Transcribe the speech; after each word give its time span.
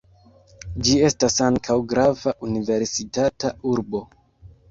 Ĝi 0.85 0.95
estas 1.09 1.35
ankaŭ 1.47 1.75
grava 1.91 2.33
universitata 2.49 3.55
urbo. 3.75 4.05